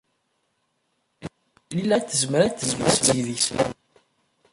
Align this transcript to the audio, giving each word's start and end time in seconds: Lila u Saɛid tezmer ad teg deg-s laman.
Lila 1.75 1.95
u 1.97 1.99
Saɛid 1.99 2.05
tezmer 2.09 2.41
ad 2.43 2.53
teg 2.55 3.23
deg-s 3.27 3.47
laman. 3.55 3.77